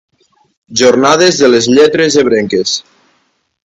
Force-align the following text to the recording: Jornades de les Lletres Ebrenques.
Jornades 0.81 1.39
de 1.43 1.51
les 1.53 1.69
Lletres 1.77 2.21
Ebrenques. 2.25 2.77